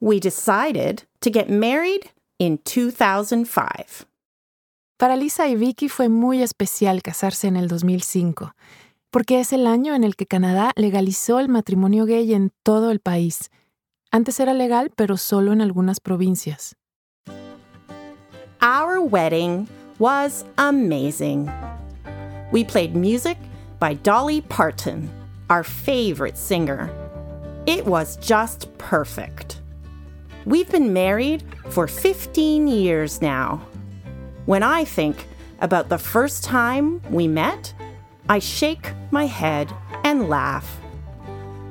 We 0.00 0.18
decided 0.18 1.04
to 1.20 1.30
get 1.30 1.48
married 1.48 2.10
in 2.38 2.58
2005. 2.58 4.06
Para 4.98 5.16
Lisa 5.16 5.48
y 5.48 5.56
Vicky 5.56 5.88
fue 5.88 6.08
muy 6.08 6.42
especial 6.42 7.02
casarse 7.02 7.48
en 7.48 7.56
el 7.56 7.68
2005, 7.68 8.54
porque 9.10 9.40
es 9.40 9.52
el 9.52 9.66
año 9.66 9.94
en 9.94 10.04
el 10.04 10.14
que 10.14 10.26
Canadá 10.26 10.72
legalizó 10.76 11.40
el 11.40 11.48
matrimonio 11.48 12.06
gay 12.06 12.34
en 12.34 12.52
todo 12.62 12.90
el 12.90 13.00
país. 13.00 13.50
Antes 14.10 14.38
era 14.40 14.54
legal, 14.54 14.92
pero 14.94 15.16
solo 15.16 15.52
en 15.52 15.60
algunas 15.60 15.98
provincias. 16.00 16.76
Our 18.60 19.00
wedding 19.00 19.66
was 19.98 20.44
amazing. 20.56 21.50
We 22.52 22.62
played 22.64 22.94
music 22.94 23.38
by 23.80 23.94
Dolly 23.94 24.42
Parton, 24.42 25.10
our 25.48 25.64
favorite 25.64 26.36
singer. 26.36 27.01
It 27.66 27.86
was 27.86 28.16
just 28.16 28.76
perfect. 28.78 29.60
We've 30.44 30.68
been 30.68 30.92
married 30.92 31.44
for 31.70 31.86
15 31.86 32.66
years 32.66 33.22
now. 33.22 33.64
When 34.46 34.64
I 34.64 34.84
think 34.84 35.28
about 35.60 35.88
the 35.88 35.98
first 35.98 36.42
time 36.42 37.00
we 37.08 37.28
met, 37.28 37.72
I 38.28 38.40
shake 38.40 38.92
my 39.12 39.26
head 39.26 39.72
and 40.02 40.28
laugh. 40.28 40.80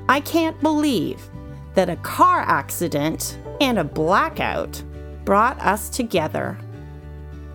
I 0.08 0.22
can't 0.22 0.60
believe 0.62 1.30
that 1.74 1.90
a 1.90 1.98
car 1.98 2.40
accident 2.40 3.38
and 3.60 3.78
a 3.78 3.84
blackout 3.84 4.82
brought 5.26 5.60
us 5.60 5.90
together. 5.90 6.58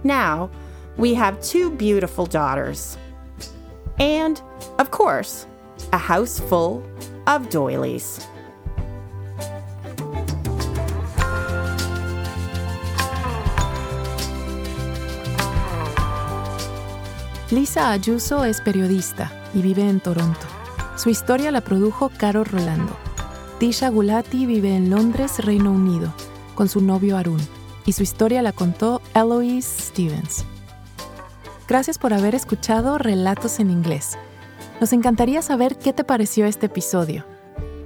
Now, 0.05 0.51
we 0.99 1.15
have 1.15 1.41
two 1.41 1.71
beautiful 1.71 2.27
daughters. 2.27 2.99
And, 3.99 4.43
of 4.79 4.91
course, 4.91 5.47
a 5.93 5.99
house 5.99 6.39
full 6.39 6.85
of 7.27 7.49
doilies. 7.51 8.29
Lisa 17.51 17.93
Ayuso 17.93 18.45
es 18.45 18.61
periodista 18.61 19.31
y 19.55 19.63
vive 19.63 19.89
en 19.89 20.01
Toronto. 20.01 20.47
Su 20.97 21.11
historia 21.11 21.53
la 21.53 21.61
produjo 21.61 22.11
Caro 22.17 22.43
Rolando. 22.43 22.97
Tisha 23.59 23.89
Gulati 23.89 24.47
vive 24.47 24.75
en 24.75 24.91
Londres, 24.91 25.39
Reino 25.45 25.71
Unido, 25.71 26.13
con 26.55 26.69
su 26.69 26.81
novio 26.81 27.17
Arun, 27.17 27.41
y 27.85 27.93
su 27.93 28.03
historia 28.03 28.43
la 28.43 28.53
contó 28.53 29.01
Eloise 29.15 29.83
Stevens. 29.91 30.45
Gracias 31.69 31.99
por 31.99 32.13
haber 32.13 32.35
escuchado 32.35 32.99
Relatos 32.99 33.61
en 33.61 33.71
Inglés. 33.71 34.19
Nos 34.81 34.93
encantaría 34.93 35.41
saber 35.41 35.79
qué 35.79 35.95
te 35.95 36.05
pareció 36.05 36.45
este 36.45 36.67
episodio. 36.67 37.25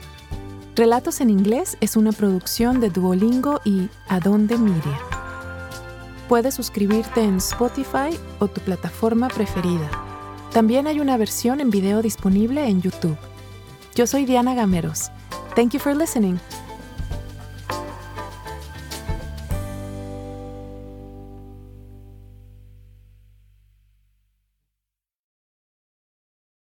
Relatos 0.77 1.19
en 1.19 1.29
inglés 1.29 1.77
es 1.81 1.97
una 1.97 2.13
producción 2.13 2.79
de 2.79 2.89
Duolingo 2.89 3.59
y 3.65 3.89
Adonde 4.07 4.57
Media. 4.57 4.97
Puedes 6.29 6.55
suscribirte 6.55 7.21
en 7.21 7.39
Spotify 7.39 8.17
o 8.39 8.47
tu 8.47 8.61
plataforma 8.61 9.27
preferida. 9.27 9.91
También 10.53 10.87
hay 10.87 11.01
una 11.01 11.17
versión 11.17 11.59
en 11.59 11.71
video 11.71 12.01
disponible 12.01 12.65
en 12.65 12.81
YouTube. 12.81 13.17
Yo 13.93 14.07
soy 14.07 14.23
Diana 14.23 14.55
Gameros. 14.55 15.11
Thank 15.53 15.73
you 15.73 15.81
for 15.81 15.93
listening. 15.93 16.39